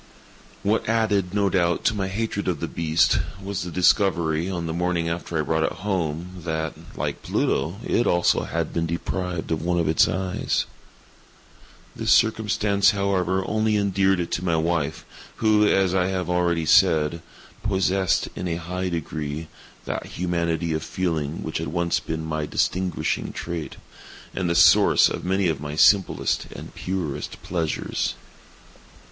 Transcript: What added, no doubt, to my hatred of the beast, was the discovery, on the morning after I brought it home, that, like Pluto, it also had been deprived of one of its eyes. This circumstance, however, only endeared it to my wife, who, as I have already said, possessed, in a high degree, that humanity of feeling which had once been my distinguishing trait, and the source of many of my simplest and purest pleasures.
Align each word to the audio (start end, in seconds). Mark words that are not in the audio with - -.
What 0.63 0.89
added, 0.89 1.31
no 1.31 1.47
doubt, 1.47 1.83
to 1.85 1.93
my 1.95 2.07
hatred 2.07 2.47
of 2.47 2.59
the 2.59 2.67
beast, 2.67 3.19
was 3.39 3.61
the 3.61 3.69
discovery, 3.69 4.49
on 4.49 4.65
the 4.65 4.73
morning 4.73 5.07
after 5.07 5.37
I 5.37 5.43
brought 5.43 5.61
it 5.61 5.71
home, 5.73 6.41
that, 6.43 6.73
like 6.95 7.21
Pluto, 7.21 7.75
it 7.85 8.07
also 8.07 8.45
had 8.45 8.73
been 8.73 8.87
deprived 8.87 9.51
of 9.51 9.61
one 9.61 9.77
of 9.77 9.87
its 9.87 10.07
eyes. 10.07 10.65
This 11.95 12.11
circumstance, 12.11 12.89
however, 12.89 13.43
only 13.45 13.77
endeared 13.77 14.19
it 14.19 14.31
to 14.31 14.43
my 14.43 14.55
wife, 14.55 15.05
who, 15.35 15.67
as 15.67 15.93
I 15.93 16.07
have 16.07 16.31
already 16.31 16.65
said, 16.65 17.21
possessed, 17.61 18.27
in 18.35 18.47
a 18.47 18.55
high 18.55 18.89
degree, 18.89 19.49
that 19.85 20.07
humanity 20.17 20.73
of 20.73 20.81
feeling 20.81 21.43
which 21.43 21.59
had 21.59 21.67
once 21.67 21.99
been 21.99 22.25
my 22.25 22.47
distinguishing 22.47 23.33
trait, 23.33 23.75
and 24.33 24.49
the 24.49 24.55
source 24.55 25.09
of 25.09 25.23
many 25.23 25.47
of 25.47 25.61
my 25.61 25.75
simplest 25.75 26.45
and 26.51 26.73
purest 26.73 27.39
pleasures. 27.43 28.15